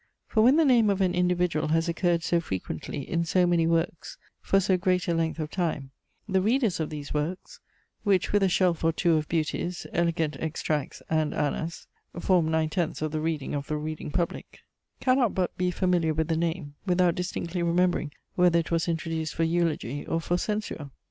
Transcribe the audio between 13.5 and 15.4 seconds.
of the reading Public) cannot